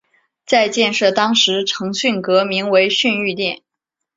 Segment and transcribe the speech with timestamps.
[0.47, 3.61] 在建设当时成巽阁名为巽御殿。